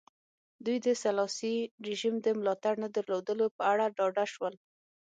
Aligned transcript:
دوی 0.65 0.77
د 0.85 0.87
سلاسي 1.03 1.55
رژیم 1.87 2.15
د 2.21 2.27
ملاتړ 2.39 2.73
نه 2.83 2.89
درلودلو 2.95 3.45
په 3.55 3.63
اړه 3.71 3.85
ډاډه 3.97 4.25
شول. 4.33 4.53